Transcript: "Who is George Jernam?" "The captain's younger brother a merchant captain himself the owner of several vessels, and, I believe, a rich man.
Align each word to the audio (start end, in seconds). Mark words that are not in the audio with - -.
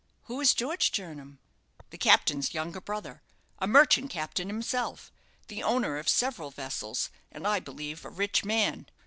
"Who 0.23 0.41
is 0.41 0.55
George 0.55 0.91
Jernam?" 0.91 1.37
"The 1.91 1.97
captain's 1.99 2.55
younger 2.55 2.81
brother 2.81 3.21
a 3.59 3.67
merchant 3.67 4.09
captain 4.09 4.47
himself 4.47 5.11
the 5.47 5.61
owner 5.61 5.99
of 5.99 6.09
several 6.09 6.49
vessels, 6.49 7.11
and, 7.31 7.45
I 7.45 7.59
believe, 7.59 8.03
a 8.03 8.09
rich 8.09 8.43
man. 8.43 8.87